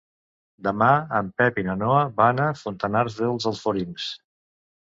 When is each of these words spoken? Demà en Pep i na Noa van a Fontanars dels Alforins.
Demà 0.67 0.87
en 1.19 1.29
Pep 1.41 1.59
i 1.63 1.65
na 1.69 1.75
Noa 1.83 1.99
van 2.21 2.43
a 2.49 2.49
Fontanars 2.63 3.21
dels 3.21 3.49
Alforins. 3.55 4.09